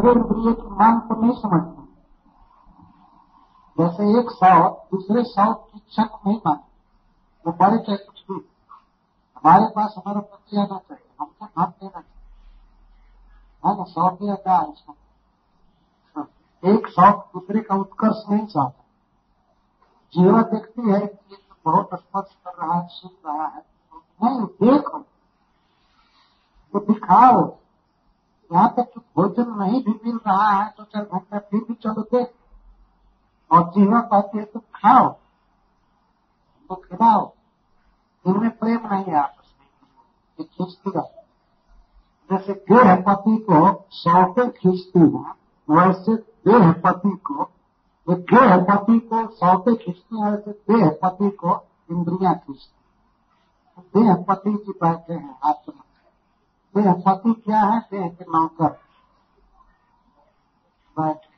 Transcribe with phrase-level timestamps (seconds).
[0.00, 1.86] प्रेम प्रिय की मांग को नहीं समझते।
[3.78, 6.72] जैसे एक सौ दूसरे सौ की को नहीं मानते।
[7.46, 8.50] वो बड़े चाहे कुछ भी।
[9.36, 12.16] हमारे पास हमारा पति आना चाहिए। हमको भाग देना चाहिए?
[13.66, 14.94] है ना सौ दिया क्या है इसमें
[16.74, 18.84] एक शौक दूसरे का उत्कर्ष नहीं चाहता।
[20.12, 23.62] जीवा देखती है कि ये तो बहुत स्पर्श कर रहा है, सुन रहा है।
[23.94, 24.98] नहीं, देखो।
[26.72, 27.56] तो दिखाओ।
[28.50, 32.02] यहाँ तक कि भोजन नहीं भी मिल रहा है तो चार घंटा फिर भी चलो
[32.04, 32.32] देख।
[33.50, 35.08] और जीवा कहती है तो खाओ
[36.70, 37.32] तो खिलाओ।
[38.24, 39.66] इनमें प्रेम नहीं है आपस में।
[40.38, 41.14] ये खींचती रहती
[42.30, 43.58] जैसे देह पति को
[43.92, 45.32] सौते खींचती है,
[45.68, 47.44] वैसे देह पति को
[48.08, 51.54] देह पति को सौते खींचती है, वैसे देह पति को
[51.90, 52.74] इंद्रिया खींचती
[53.94, 55.82] देह पति जी बैठे हैं आत्मा
[56.76, 58.68] देह पति क्या है देह के नौकर
[60.96, 61.34] बैठे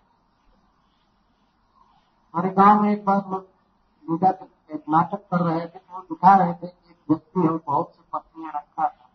[2.35, 4.25] हमारे गाँव में एक बार लोग
[4.71, 8.03] एक नाटक कर रहे थे तो दिखा रहे थे कि एक व्यक्ति है, बहुत सी
[8.13, 9.09] पत्नियाँ रखा था।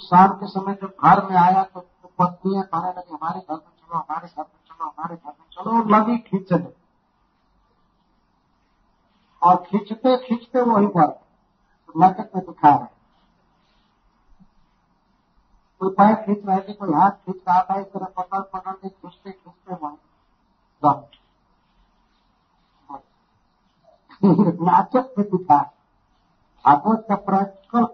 [0.00, 1.80] शाम के समय जब घर में आया तो
[2.18, 5.76] पत्नियाँ कहने लगी, हमारे घर में चलो, हमारे घर में चलो, हमारे घर में चलो।
[5.78, 6.72] और लगी खींचने।
[9.42, 11.23] और खींचते खींचते वही पर
[11.94, 12.86] तो नाटक में दिखा रहे
[15.80, 18.88] कोई पैर खींच रहे थे कोई हाथ खींच रहा था इस तरह पकड़ पकड़ के
[18.88, 19.96] खींचते खींचते वही
[24.64, 25.58] नाटक में दिखा
[26.64, 27.86] भागवत का प्रैक्टिकल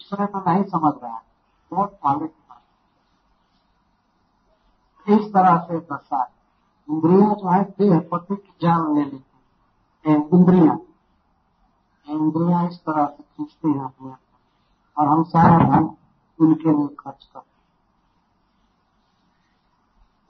[0.00, 1.22] समय में नहीं समझ रहा। है
[1.72, 2.62] बहुत पहले की बात
[5.06, 6.22] इस तरह से दशा
[6.88, 10.78] इंद्रिया जो है देह पति की जान ले लेती इंद्रिया।
[12.72, 14.12] इस तरह से खींचती हैं अपने
[14.96, 15.90] और हम सारा धन
[16.38, 17.50] उनके लिए खर्च करते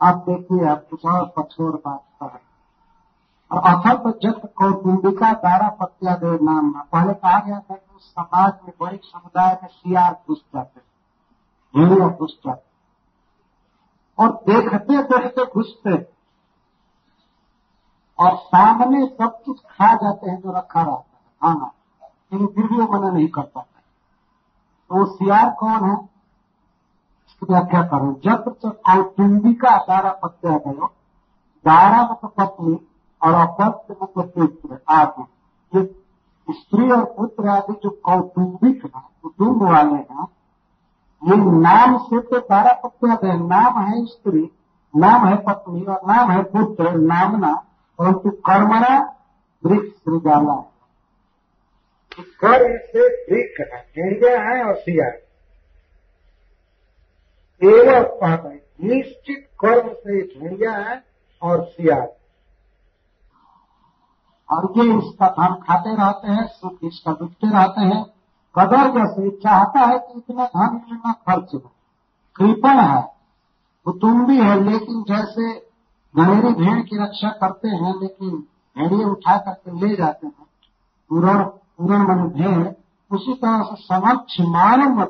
[0.01, 2.41] आप देखिए, आप कुछ और कठोर बात कर
[3.51, 8.53] और अथल तो जब कौटुंबिका दारा पत्या देव नाम पहले कहा गया था कि समाज
[8.65, 10.81] में बड़े समुदाय में सियार घुस जाते
[11.75, 12.71] भेड़िया घुस जाते
[14.19, 15.95] और देखते देखते घुसते
[18.19, 21.71] और सामने सब कुछ खा जाते हैं जो रखा रहता है। खाना
[22.33, 23.81] लेकिन फिर भी वो मना नहीं कर पाता।
[24.89, 25.97] तो वो सियार कौन है?
[27.27, 30.93] इसकी व्याख्या करो। जब तक कौटुंबिका दारा पत्या गयो
[31.65, 32.79] दारा मत पत्नी
[33.23, 35.23] और अपत्य मत पुत्र, आदि।
[35.79, 36.05] ये
[36.51, 40.25] स्त्री और पुत्र आदि जो कौटुंबिक है कुटुंब वाले हैं,
[41.25, 44.51] ये नाम से तो सारा पत्या है। नाम है स्त्री,
[44.97, 47.55] नाम है पत्नी, और नाम है पुत्र, नामना,
[47.99, 49.15] परंतु कर्मणा
[49.67, 50.72] वृक्ष सृजाला है।
[52.21, 55.07] कर्म से वृक्ष है भेड़िया है और सिया।
[57.63, 61.05] एवं कहते हैं, निश्चित कर्म से भेड़िया है
[61.43, 61.97] और सिया।
[64.51, 68.05] और ये इसका धन खाते रहते हैं, सुख इसका बिकते रहते हैं,
[68.59, 71.73] कदर जैसे चाहता है कि इतना धन इतना खर्च हो।
[72.37, 73.13] कृपण है
[73.85, 75.55] कुटुम्बी है, लेकिन जैसे
[76.17, 78.31] गहरी भेड़ की रक्षा करते हैं, लेकिन
[78.79, 80.47] भेड़िए उठा करके ले जाते हैं।
[81.11, 81.45] पूरण
[81.83, 82.67] पूरण भेड़
[83.11, 85.03] उसी तरह से समक्ष मानव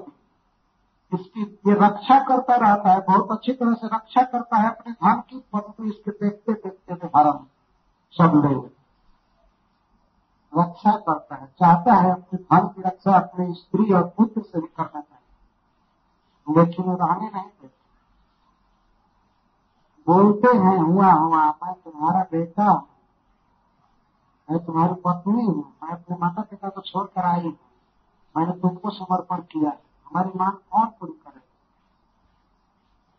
[1.12, 5.20] इसकी ये रक्षा करता रहता है, बहुत अच्छी तरह से रक्षा करता है अपने धन
[5.20, 7.26] की, परंतु इसके देखते देखते व्यवहार
[8.16, 8.70] सब लोग
[10.52, 14.66] रक्षा करता है, चाहता है अपने धन की रक्षा अपने स्त्री और पुत्र से भी
[14.66, 17.80] करना चाहिए लेकिन वो रहने नहीं देते।
[20.06, 22.86] बोलते हैं, हुआ हुआ, मैं तुम्हारा बेटा हूँ
[24.52, 27.58] मैं तुम्हारी पत्नी हूँ मैं अपने माता पिता को छोड़कर आई हूँ।
[28.36, 31.40] मैंने तुमको समर्पण किया है। हमारी मांग कौन पूरी करे?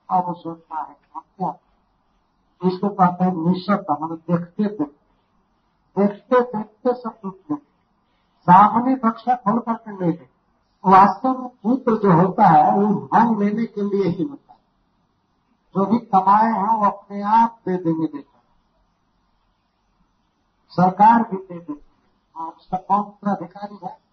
[0.09, 1.57] अब वो सोचता है हम क्या?
[2.65, 4.83] इसको कहते हैं निशब्द हम देखते देखते
[5.97, 7.55] देखते देखते सब टूट गए।
[8.41, 10.27] सामने कक्षा खोल करके ले गए।
[10.85, 14.59] वास्तव में पुत्र जो होता है, वो धन लेने के लिए ही होता है।
[15.75, 18.32] जो भी कमाए हैं, वो अपने आप दे देंगे देता
[20.73, 21.91] सरकार भी दे देती
[22.37, 24.03] है उसका कौन उत्तराधिकारी है?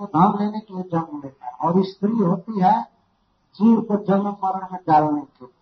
[0.00, 2.82] वो धन लेने के लिए जन्म लेता है। और स्त्री होती है,
[3.54, 5.54] जीव को जन्म मरण में डालने के लिए।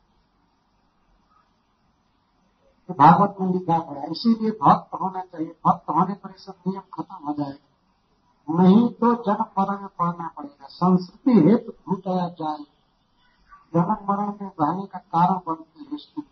[2.88, 7.26] तो भागवत में लिखा पड़ा इसीलिए भक्त होना चाहिए। भक्त होने पर सब नियम खत्म
[7.26, 12.64] हो जाएगा। नहीं तो जन्म मरण में पढ़ना पड़ेगा। संस्कृति हेतु भूतया जाए।
[13.74, 16.22] जन्म मरण में रहने का कारण बनती है स्त्री।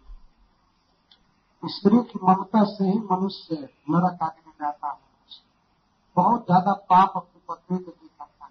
[1.62, 3.56] स्त्री की ममता से ही मनुष्य
[3.90, 4.96] नरक आदि में जाता है।
[6.16, 8.50] बहुत ज़्यादा पाप अपनी पत्नी के लिए करता है।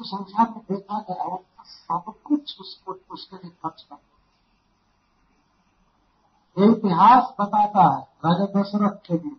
[0.00, 3.98] संख्या में देखा गया वो सब कुछ उसको, उसके लिए खर्च कर
[6.56, 9.36] ये इतिहास बताता है राजा दशरथ के लिए।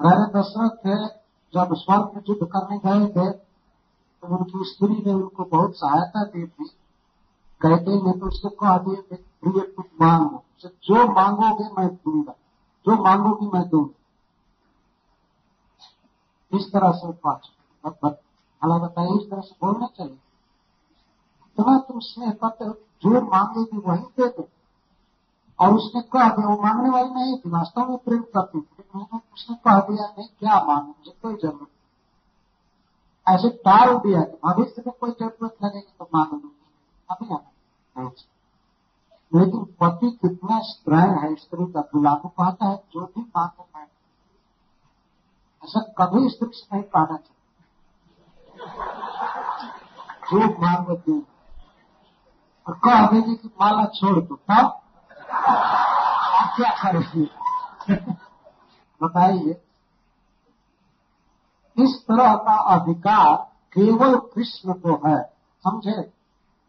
[0.00, 0.96] राजा दशरथ थे,
[1.52, 6.68] जब स्वर्ग युद्ध करने गए थे तो उनकी स्त्री ने उनको बहुत सहायता दी थी।
[7.60, 12.32] कहते ने तो उसको कह दिए प्रिय कुछ मांगो जो मांगोगे मैं दूँगा।
[12.86, 13.94] जो मांगोगी मैं दूँगा।
[16.52, 17.50] इस तरह से पाच
[17.84, 20.18] भला बताइए, इस तरह से बोलना चाहिए।
[21.58, 22.72] इतना तुम स्नेह हो,
[23.02, 24.48] जो मांगेगी वही दे दो।
[25.58, 29.20] और उसने कह दिया वो मांगने वाली नहीं थी वास्तव में प्रेम करती थी लेकिन
[29.34, 31.68] उसने कह दिया नहीं क्या मांगे, मुझे कोई ज़रूरत
[33.26, 36.50] ऐसे टाल दिया भविष्य में कोई ज़रूरत तो लूँगी
[37.10, 38.10] अभी हमें
[39.36, 43.86] लेकिन पति कितना स्ट्रैंग है स्त्री का गुलाबू कहता है, जो भी मांगो मैं
[45.64, 47.36] ऐसा कभी स्त्री से नहीं कहना चाहिए।
[50.30, 51.22] जो मांगो दू।
[52.68, 54.80] और कह देगी कि माला छोड़ दो, तब
[56.56, 57.30] क्या करेगी?
[59.02, 59.62] बताइए।
[61.78, 63.36] इस तरह का अधिकार
[63.72, 65.22] केवल कृष्ण को है,
[65.60, 66.15] समझे?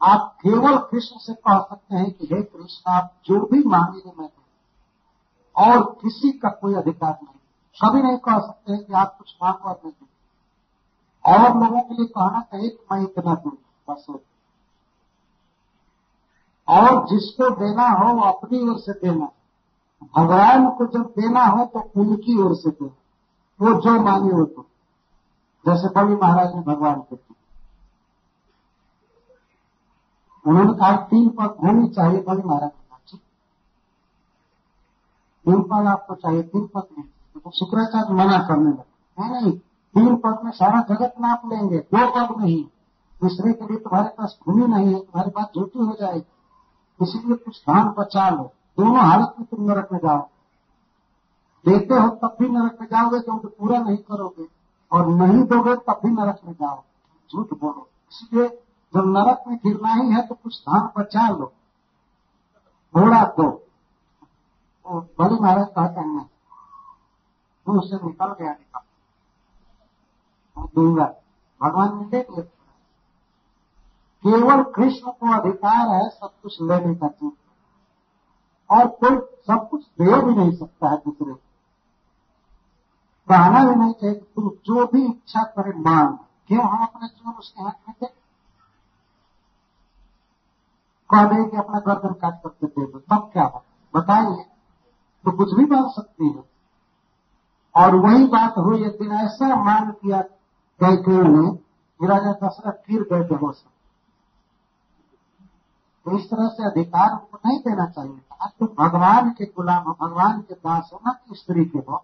[0.01, 4.29] आप केवल कृष्ण से कह सकते हैं कि हे कृष्ण, आप जो भी मांगेंगे मैं
[5.55, 7.33] और किसी का कोई अधिकार नहीं।
[7.77, 9.93] कभी नहीं कह सकते हैं कि आप कुछ मांगो और नहीं
[11.25, 13.51] और लोगों के लिए कहना चाहिए कि मैं इतना दूँ,
[13.89, 14.05] बस।
[16.67, 19.29] और जिसको देना हो अपनी ओर से देना।
[20.17, 22.95] भगवान को जब देना हो तो उनकी ओर से देना।
[23.59, 24.65] वो जो मांगे हो तो
[25.65, 27.35] जैसे बलि महाराज ने भगवान को दी।
[30.47, 32.71] उन्होंने कहा, तीन पद होनी चाहिए बलि महाराज
[35.45, 37.05] तीन पद आपको चाहिए, तीन पद नहीं
[37.35, 38.83] तो शुक्राचार्य मना करने लगे,
[39.17, 39.51] नहीं नहीं,
[39.95, 42.63] तीन पद में सारा जगत नाप लेंगे, दो पद नहीं।
[43.21, 47.61] दूसरे के लिए तुम्हारे पास भूमि नहीं है, तुम्हारे पास झूठी हो जाएगी। इसीलिए कुछ
[47.61, 48.43] धान बचा लो।
[48.77, 50.27] दोनों हालत में तुम नरक में जाओ
[51.65, 54.47] देते हो तब भी नरक में जाओगे, क्योंकि पूरा नहीं करोगे।
[54.91, 56.81] और नहीं दोगे तब भी नरक में जाओ
[57.29, 58.47] झूठ बोलो। इसलिए
[58.93, 61.53] जब नरक में गिरना ही है तो कुछ धान बचा लो।
[62.95, 63.51] घोड़ा दो।
[64.85, 66.29] तो बड़ी महाराज कहते हैं
[67.69, 68.79] मुँह से निकल गया निकल।
[70.75, 71.05] दूँगा।
[71.61, 72.41] भगवान ने देख लिया।
[74.23, 77.31] केवल कृष्ण को अधिकार है, सब कुछ लेने का चीज़
[78.71, 81.39] और कोई सब कुछ दे भी नहीं सकता है दूसरे को।
[83.29, 86.17] कहना भी नहीं चाहिए तुम जो भी इच्छा करे मांग।
[86.47, 88.26] क्यों हम अपने जीवन उसके हाथ में दे?
[91.09, 93.63] कह दे कि अपना गर्दन काट करके दे दो। तब क्या हो
[93.93, 94.43] बताइए।
[95.25, 96.43] तो कुछ भी बन सकती है।
[97.75, 100.21] और वही बात हुई एक दिन ऐसा मान किया
[100.79, 101.51] कैके ने
[101.99, 103.63] कि राजा दशरथ फिर गए बेहोश
[106.05, 109.97] तो इस तरह से अधिकार उनको नहीं देना चाहिए था। तो भगवान के गुलाम हो,
[110.01, 112.03] भगवान के दास हो, ना कि स्त्री के हो।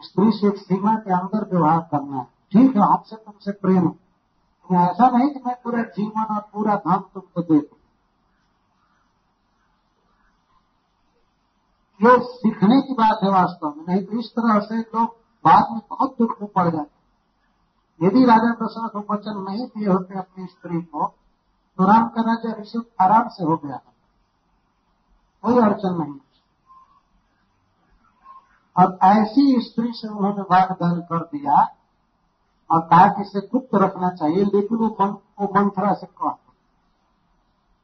[0.00, 3.86] स्त्री से एक सीमा के अंदर व्यवहार करना है। ठीक है हमसे तुमसे प्रेम
[4.70, 7.76] ऐसा नहीं कि मैं पूरा जीवन और पूरा धन तुमको दे दू।
[12.02, 15.80] ये सीखने की बात है वास्तव में। नहीं तो इस तरह से लोग बाद में
[15.90, 21.06] बहुत दुख में पड़ जाते यदि राजा दशरथ वचन नहीं दिए होते अपनी स्त्री को
[21.78, 23.76] तो राम का ऋषभ आराम से हो गया।
[25.44, 26.18] कोई अड़चन नहीं।
[28.76, 31.62] और ऐसी स्त्री से उन्होंने वाग्दान कर दिया
[32.70, 36.36] और कहा कि इसे गुप्त रखना चाहिए, लेकिन वो मंथरा से कहा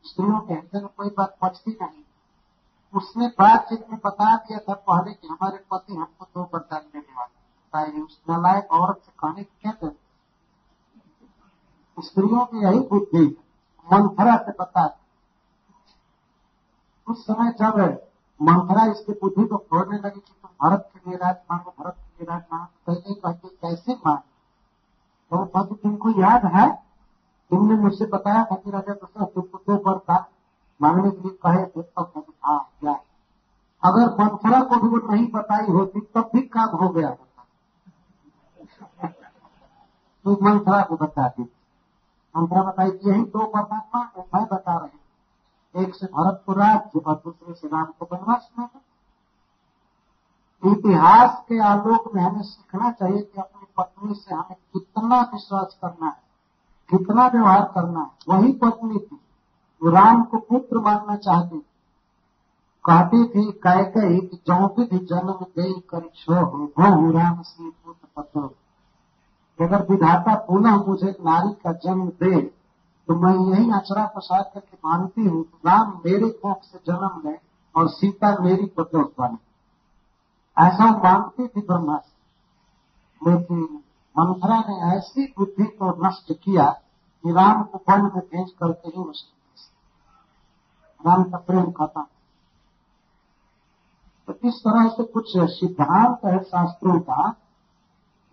[0.04, 2.04] स्त्रियों के हृदय में कोई बात बचती नहीं।
[2.94, 8.02] उसने बातचीत में बता दिया था पहले कि हमारे पति हमको दो वरदान देने वाले
[8.02, 9.98] उस नलायक औरत से कहने की क्या ज़रूरत
[12.04, 13.38] स्त्रियों की यही बुद्धि
[13.92, 14.98] मंथरा से बता
[17.08, 18.00] उस समय जब
[18.42, 22.24] मंथरा इसकी बुद्धि को फोड़ने लगी कि तुम भरत के लिए राज मांगो भरत के
[22.24, 24.18] लिए राज मांगो कहते कहते कैसे मांग
[25.30, 26.74] तो पति, तुमको याद है?
[27.50, 30.24] तुमने मुझसे बताया था कि राजा प्रसाद, तुमको दो वरदान
[30.82, 32.92] मांगने के लिए कहे थे तब हाँ क्या?
[33.84, 37.44] अगर मंथरा को भी वो नहीं बताई होती, तब भी काम हो गया होता।
[40.24, 41.42] तो मंथरा को बता दी।
[42.36, 44.98] मंथरा बताई, यही दो परमात्मा को मैं बता रही
[45.74, 48.68] एक से भरत को राज्य और दूसरे से राम को वनवास में
[50.72, 56.06] इतिहास के आलोक में हमें सीखना चाहिए कि अपनी पत्नी से हमें कितना विश्वास करना
[56.06, 56.22] है,
[56.90, 59.20] कितना व्यवहार करना है, वही पत्नी थी।
[59.82, 61.58] राम को पुत्र मानना चाहती
[62.84, 64.36] कहती थी कह कही कि
[64.80, 68.40] भी जन्म दे कर छो हो। राम से पुत्र पत्र
[69.58, 72.40] अगर विधाता पुनः मुझे, नारी का जन्म दे
[73.08, 77.36] तो मैं यही अचरा प्रसाद करके मानती हूँ राम मेरे कोख से जन्म ले
[77.74, 79.38] और सीता मेरी प्रदोष बने।
[80.56, 82.16] ऐसा मानती थी ब्रह्मा से
[83.22, 83.62] लेकिन
[84.16, 86.66] मंथरा ने ऐसी बुद्धि को नष्ट किया
[87.24, 89.37] कि राम को वन में भेज करके ही उसने
[91.06, 92.04] राम का प्रेम खत्म
[94.28, 97.36] तो इस तरह से कुछ सिद्धांत है शास्त्रों का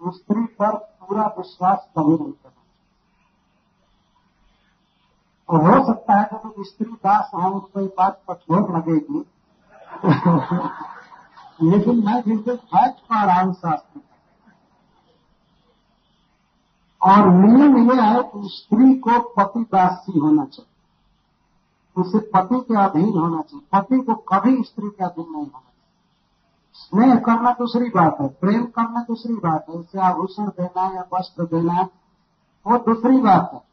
[0.01, 2.63] स्त्री पर पूरा विश्वास कभी नहीं करना
[5.49, 9.23] और हो सकता है कि स्त्री दास हैं उनको ये बात कठोर लगेगी।
[11.71, 14.01] लेकिन मैं बिल्कुल फैक्ट पा रहा हूँ। शास्त्र
[17.01, 20.74] और नियम यह है कि स्त्री को पति दासी होना चाहिए।
[21.97, 25.75] उसे पति के अधीन होना चाहिए। पति को कभी स्त्री के अधीन नहीं होना चाहिए।
[26.73, 31.43] स्नेह करना दूसरी बात है, प्रेम करना दूसरी बात है, उसे आभूषण देना या वस्त्र
[31.43, 31.81] देना,
[32.67, 33.65] वो दूसरी बात है।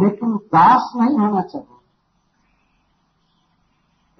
[0.00, 1.66] लेकिन दास नहीं होना चाहिए।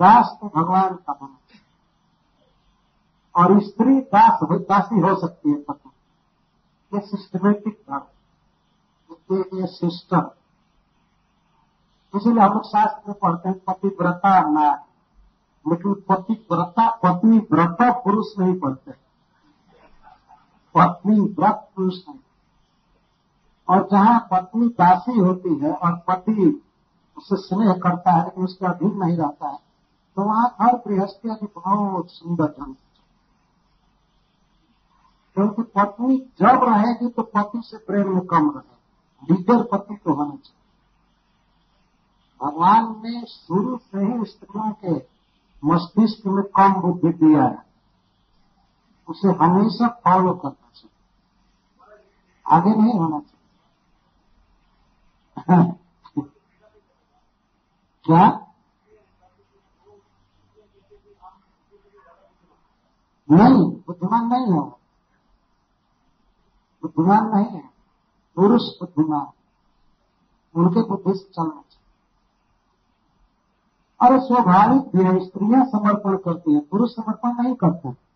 [0.01, 1.63] दास तो भगवान का होना चाहिए
[3.43, 5.91] और स्त्री दास दासी हो सकती है पति।
[6.95, 8.03] ये सिस्टमेटिक धर्म
[9.61, 10.31] ये सिस्टम
[12.17, 18.91] इसीलिए हम लोग शास्त्र पढ़ते हैं पतिव्रता नारी लेकिन पतिव्रता पत्नी व्रता पुरुष नहीं पढ़ते।
[20.75, 22.19] पत्नी व्रत पुरुष नहीं।
[23.69, 26.63] और जहाँ पत्नी दासी होती है और पति
[27.19, 29.59] उससे स्नेह करता है, लेकिन उसके अधीन नहीं रहता है
[30.17, 32.75] तो वहाँ हर अभी बहुत सुंदर ढंग
[35.37, 40.31] क्योंकि पत्नी जब रहेगी तो पति से प्रेम में कम रहे। लीडर पति तो होना
[40.31, 40.66] चाहिए।
[42.43, 45.07] भगवान ने शुरू से ही स्त्रियों के
[45.65, 47.67] मस्तिष्क में कम बुद्धि दिया है।
[49.09, 50.91] उसे हमेशा फॉलो करना चाहिए।
[52.47, 53.43] आगे नहीं होना चाहिए।
[58.05, 58.47] क्या?
[63.31, 64.77] नहीं, बुद्धिमान नहीं है
[66.83, 67.71] बुद्धिमान नहीं है।
[68.37, 69.27] पुरुष बुद्धिमान
[70.55, 71.86] उनके बुद्धि से चलना चाहिए।
[74.01, 78.07] और स्वाभाविक भी है स्त्रियाँ समर्पण करती हैं पुरुष समर्पण नहीं करते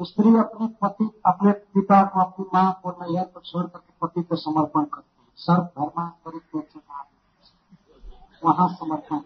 [0.00, 4.36] स्त्री अपने पति अपने पिता को अपनी माँ को नैया को छोड़ करके पति को
[4.36, 6.82] समर्पण करती है। सर्व धर्मांतरित
[8.44, 9.18] वहाँ समर्पण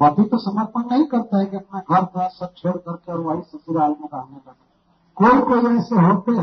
[0.00, 3.42] पति तो समर्पण नहीं करता है कि अपना घर द्वार सब छोड़ करके और वही
[3.42, 4.64] ससुराल में रहने लगे।
[5.16, 6.34] कोई कोई ऐसे होते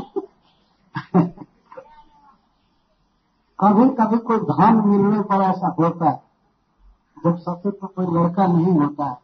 [3.58, 6.20] कभी कभी कोई धन मिलने पर ऐसा होता है,
[7.16, 9.14] जब ससुर को कोई लड़का नहीं होता है,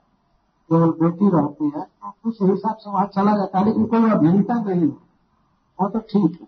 [0.70, 4.54] केवल बेटी रहती है तो उस हिसाब से वहाँ चला जाता है, लेकिन कोई अभियंता
[4.56, 4.96] नहीं हो,
[5.78, 6.46] वो तो ठीक है।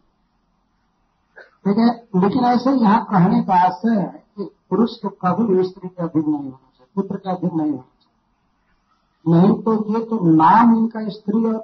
[1.64, 6.04] ठीक है, लेकिन ऐसे यहाँ कहने का आशय है कि पुरुष को कभी स्त्री का
[6.04, 10.76] अधीन नहीं होना चाहिए, पुत्र का अधीन नहीं होना चाहिए। नहीं तो ये तो नाम
[10.76, 11.56] इनका स्त्री और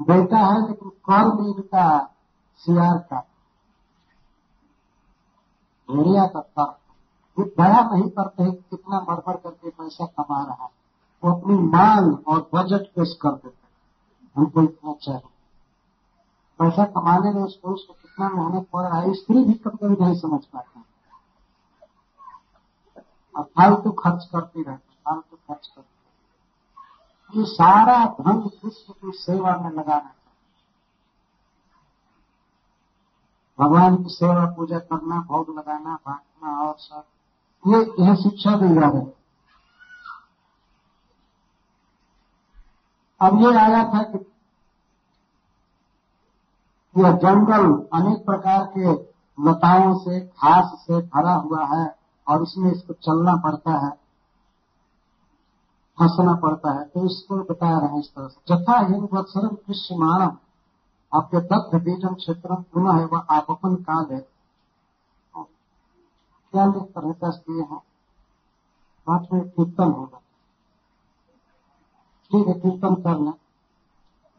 [0.00, 1.86] बेटा है, लेकिन कर्म इनका
[2.60, 3.18] सियार का
[5.90, 6.78] भेड़िया का तर्क
[7.38, 10.70] ये दया नहीं करते कितना मरमर करके पैसा कमा रहा है।
[11.24, 13.70] वो अपनी मांग और बजट पेश कर देते हैं।
[14.36, 15.28] हमको इतना चाहिए।
[16.58, 20.04] पैसा कमाने में उस पुरुष को कितना मेहनत पड़ रहा है, स्त्री भी कभी कभी
[20.04, 20.80] नहीं समझ पाते।
[23.36, 29.70] और फालतू खर्च करती रहती फालतू खर्च करती ये सारा धन विश्व की सेवा में
[29.70, 30.12] लगाना चाहिए
[33.58, 37.04] भगवान की सेवा पूजा करना, भोग लगाना, बांटना और सब,
[37.64, 39.12] ये यह शिक्षा दी जा रही
[43.20, 44.18] अब ये आया था कि
[46.96, 48.92] यह जंगल अनेक प्रकार के
[49.38, 51.94] लताओं से, घास से भरा हुआ है
[52.26, 53.90] और इसमें इसको चलना पड़ता है,
[55.98, 59.96] फंसना पड़ता है। तो इसको बता रहे हैं इस तरह से। जथा हिंद वत्सरम कृष्ण
[59.96, 60.36] मानव
[61.16, 64.20] आपके दत्त बीजम क्षेत्र पुनः है वह आपन काल। है
[66.54, 67.80] क्या कर दस दिए हैं?
[69.06, 70.18] पाँच मिनट कीर्तन होगा।
[72.30, 73.32] ठीक है, कीर्तन कर लें।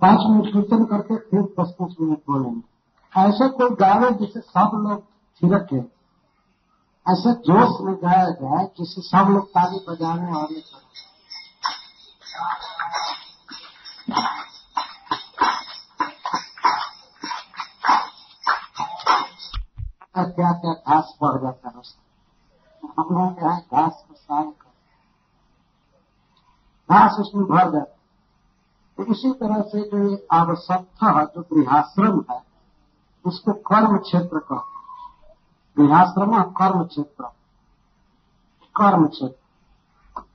[0.01, 2.77] पाँच मिनट कीर्तन करके फिर दस पाँच मिनट बोलेंगे
[3.15, 5.03] ऐसे कोई गावे जिसे सब लोग
[5.41, 5.79] थिरके।
[7.05, 10.61] ऐसे जोश में गाया जाए जिसे सब लोग ताली बजाने और ये
[20.17, 24.67] करें क्या क्या घास पड़ जाता है उसमें हम लोग यहाँ घास को शाम कर
[26.93, 27.93] घास उसमें भर जाता
[28.97, 32.41] तो इसी तरह से जो ये आवश्यकता जो गृहाश्रम है,
[33.25, 35.33] उसको कर्म क्षेत्र कहते हैं।
[35.77, 37.23] गृहाश्रम कर्म क्षेत्र।
[38.75, 39.47] कर्म क्षेत्र।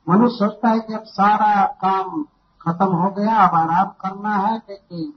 [0.09, 2.23] मनुष्य सोचता है कि अब सारा काम
[2.61, 5.13] खत्म हो गया, अब आराम करना है, लेकिन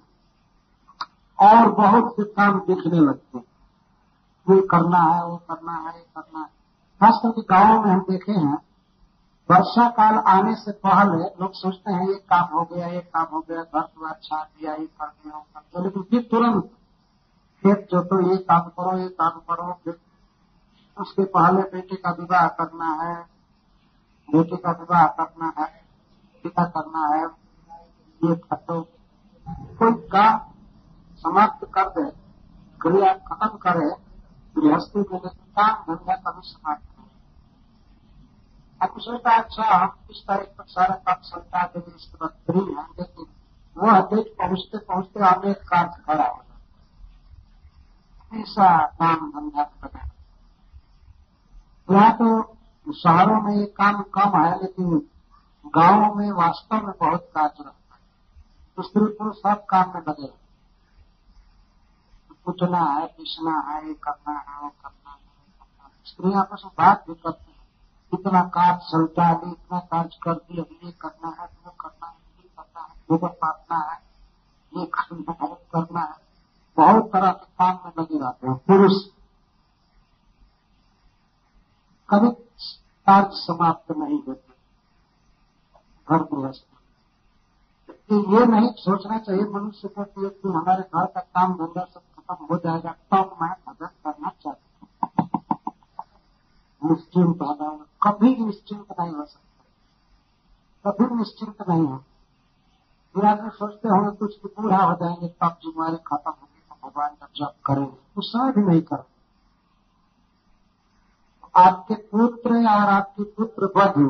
[1.40, 3.38] और बहुत से काम दिखने लगते
[4.48, 6.46] ये करना है, वो करना है करना है।
[7.02, 8.58] खास करके गाँवों में हम देखे हैं,
[9.50, 13.40] वर्षा काल आने से पहले लोग सोचते हैं, ये काम हो गया, ये काम हो
[13.40, 16.64] गया, घर द्वार छाप दिया ये कर दिया, वो कर दिया। लेकिन फिर तुरंत
[17.64, 20.00] खेत जोतो, ये काम करो, ये काम करो, फिर
[20.98, 23.16] उसके पहले बेटे का विवाह करना है,
[24.30, 25.68] बेटे का विवाह करना है,
[26.44, 27.26] पिता करना है,
[28.22, 28.82] ये खतो
[29.80, 30.40] कोई काम
[31.16, 32.10] समाप्त कर दे,
[32.82, 34.05] क्रिया खत्म करे
[34.58, 36.84] गृहस्थी के लिए काम धंधा कभी समाप्त
[38.82, 42.84] अब सोचता अच्छा हम इस तारीख पर सारा काम के लिए इसके बाद फ्री है
[43.00, 43.26] लेकिन
[43.76, 50.02] वह देख पहुँचते पहुँचते अनेक कार्य खड़ा हो जाता ऐसा काम धंधा बना
[51.90, 52.28] यहाँ तो
[52.94, 55.10] शहरों में काम कम है, लेकिन
[55.76, 58.00] गाँवों में वास्तव में बहुत कार्य रहता है।
[58.78, 60.28] तो स्त्री पुरुष सब काम में लगे
[62.46, 65.20] पूछना है पीसना है, करना है करना है।
[66.06, 67.68] स्त्री आपस में बात भी करती है।
[68.14, 72.50] इतना कार्य चलता है, इतना कार्य कर दिया, ये करना है, वो करना है, ये
[72.50, 74.02] करना है गोबर पातना है,
[74.78, 76.16] ये करना है करना है।
[76.78, 79.06] बहुत तरह के काम में लगे रहते हैं। पुरुष।
[82.10, 82.30] कभी
[83.06, 84.54] कार्य समाप्त नहीं होते।
[86.10, 86.66] घर गृहस्थ
[88.12, 92.58] ये नहीं सोचना चाहिए मनुष्य को कि हमारे घर का काम धंधा सब खत्म हो
[92.58, 94.60] जाएगा तब मैं मदद करना चाहता
[95.22, 97.70] हूँ निश्चिंत होना
[98.04, 101.98] कभी निश्चिंत नहीं हो सकता कभी निश्चिंत नहीं हो।
[103.16, 107.16] फिर आदमी सोचते होंगे कुछ की बूढ़ा हो जाएँगे तब जिम्मेवारी खत्म होगी तो भगवान
[107.22, 109.14] का जब करेंगे उस समय भी नहीं करेंगे
[111.56, 114.08] आपके पुत्र और आपकी पुत्र बधु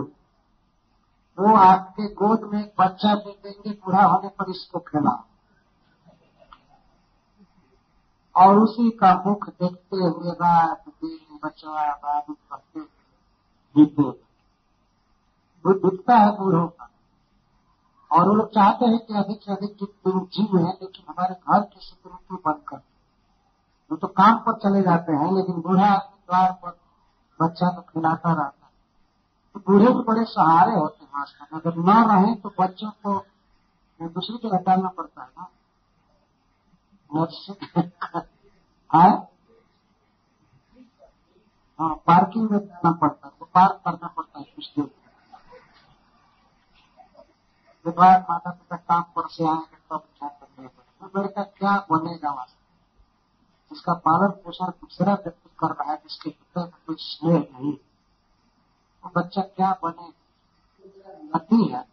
[1.37, 5.11] वो आपके गोद में एक बच्चा दे देंगे बूढ़ा होने पर इसको खिला
[8.35, 12.79] और उसी का मुख देखते हुए रात दिन बचवा बाबू करते
[13.75, 14.09] बीते
[15.65, 16.89] वो दिखता है बूढ़ों का।
[18.11, 21.61] और वो लोग चाहते हैं कि अधिक से अधिक दिन जीव है, लेकिन हमारे घर
[21.61, 22.81] के की सिक्योरिटी बंद कर
[23.91, 26.77] वो तो काम पर चले जाते हैं, लेकिन बूढ़ा आदमी द्वार पर
[27.39, 28.71] बच्चा तो खिलाता रहता है।
[29.53, 33.25] तो बूढ़े भी बड़े सहारे होते हैं आजकल अगर न रहे तो बच्चों को
[34.07, 35.49] दूसरी जगह डालना पड़ता है ना।
[38.95, 39.35] है?
[41.79, 44.85] हाँ पार्किंग में जाना पड़ता है तो पार्क करना पड़ता है कुछ देर
[47.87, 52.31] के माता पिता काम पर से आएँगे तब क्या करने पड़ेगा तो लड़का क्या बनेगा
[52.31, 52.45] वहाँ
[53.71, 59.09] जिसका पालन पोषण दूसरा व्यक्ति कर रहा है, जिसके पिता में कोई स्नेह नहीं। वो
[59.09, 60.13] तो बच्चा क्या बने?
[61.35, 61.87] गति है।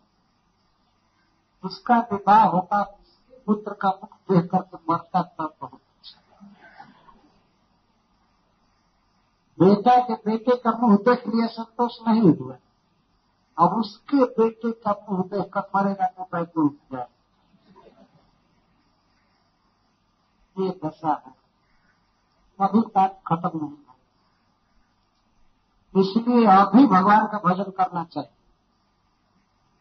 [1.65, 2.83] उसका विवाह होगा
[3.47, 5.81] पुत्र का मुख देख करके मरता तब बहुत
[9.59, 12.57] बेटा के बेटे का मुँह देख लिया संतोष नहीं हुआ।
[13.59, 16.75] अब उसके बेटे का मुँह देख कर मरेगा तो बैठे उठ
[20.57, 21.33] ये दशा है।
[22.59, 23.95] कभी तक खत्म नहीं है
[25.95, 28.42] इसलिए अभी भगवान का भजन करना चाहिए।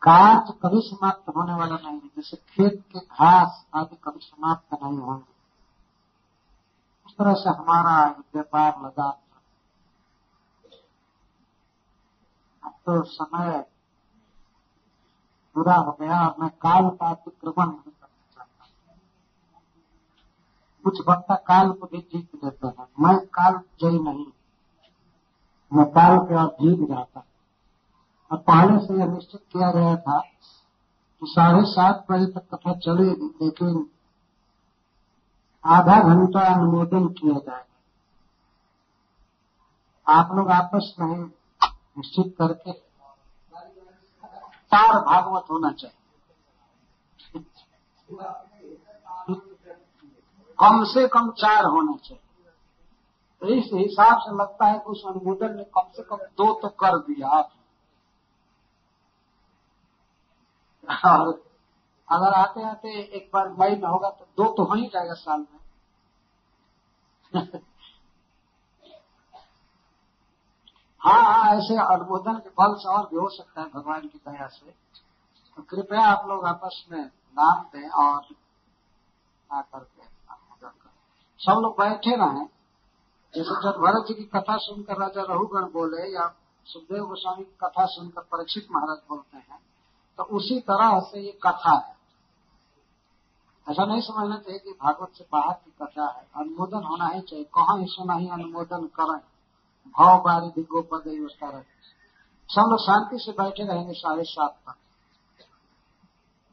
[0.02, 4.98] कार्य कभी समाप्त होने वाला नहीं है। जैसे खेत के घास आदि कभी समाप्त नहीं
[4.98, 5.34] होंगे।
[7.06, 9.18] उस तरह से हमारा व्यापार लगा
[12.64, 13.66] अब तो समय
[15.56, 18.66] पूरा हो गया और मैं काल का अतिक्रमण नहीं करना चाहता।
[20.84, 24.26] कुछ वक्ता काल को भी जीत लेते हैं। मैं काल जय नहीं।
[25.74, 27.20] मैं काल के और जीत जाता
[28.32, 30.20] और पहले से यह निश्चित किया गया था
[31.22, 33.90] कि साढ़े सात बजे तक कथा चलेगी लेकिन
[35.66, 37.68] आधा घंटा अनुमोदन किया जाएगा
[40.08, 42.72] आप लोग आपस में निश्चित करके
[44.72, 45.98] चार भागवत होना चाहिए।
[50.60, 52.52] कम से कम चार होना चाहिए।
[53.42, 56.70] तो इस हिसाब से लगता है कि उस अनुमोदन ने कम से कम दो तो
[56.70, 57.52] कर दिया। आप
[60.90, 61.44] और
[62.12, 65.40] अगर आते आते एक बार मई में होगा तो दो तो हो ही जाएगा साल
[65.40, 65.60] में।
[71.02, 74.48] हाँ हाँ ऐसे अनुमोदन के बल से और भी हो सकता है भगवान की दया
[74.48, 74.72] से।
[75.58, 77.06] तो कृपया आप लोग आपस में
[77.40, 78.26] नाम दें और
[79.52, 80.12] आकर के
[81.40, 82.46] सब लोग बैठे रहे।
[83.34, 87.86] जैसे जब भरत जी की कथा सुनकर राजा रहुगण बोले या सुखदेव गोस्वामी की कथा
[87.86, 89.71] सुनकर परीक्षित महाराज बोलते हैं
[90.18, 92.02] तो उसी तरह से ये कथा है।
[93.70, 97.46] ऐसा नहीं समझना चाहिए कि भागवत से बाहर की कथा है। अनुमोदन होना ही चाहिए।
[97.46, 99.22] कहा इसे नहीं अनुमोदन करें?
[99.88, 101.66] भाव बारी दिगो पद
[102.50, 104.76] सब लोग शांति से बैठे रहेंगे साढ़े सात तक।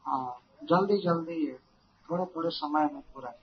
[0.07, 1.53] हाँ जल्दी जल्दी
[2.09, 3.33] थोड़े थोड़े समय में पूरा।